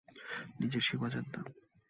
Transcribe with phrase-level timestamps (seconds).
[0.59, 1.45] নিজের সীমা জানতাম।